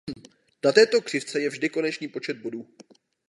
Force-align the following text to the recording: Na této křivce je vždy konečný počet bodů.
Na 0.65 0.71
této 0.71 1.01
křivce 1.01 1.41
je 1.41 1.49
vždy 1.49 1.69
konečný 1.69 2.07
počet 2.07 2.37
bodů. 2.37 2.67